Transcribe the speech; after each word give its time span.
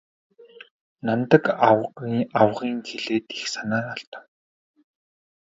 Намдаг 1.05 1.43
авга 2.41 2.63
ийн 2.69 2.79
хэлээд 2.89 3.27
их 3.37 3.43
санаа 3.53 3.83
алдав. 3.93 4.25